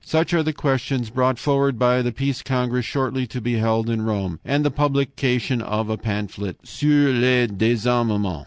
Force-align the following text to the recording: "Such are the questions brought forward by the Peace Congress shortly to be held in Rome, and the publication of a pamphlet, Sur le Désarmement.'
"Such 0.03 0.33
are 0.33 0.41
the 0.41 0.51
questions 0.51 1.11
brought 1.11 1.37
forward 1.37 1.77
by 1.77 2.01
the 2.01 2.11
Peace 2.11 2.41
Congress 2.41 2.87
shortly 2.87 3.27
to 3.27 3.39
be 3.39 3.53
held 3.57 3.87
in 3.87 4.01
Rome, 4.01 4.39
and 4.43 4.65
the 4.65 4.71
publication 4.71 5.61
of 5.61 5.91
a 5.91 5.95
pamphlet, 5.97 6.57
Sur 6.67 7.11
le 7.13 7.47
Désarmement.' 7.47 8.39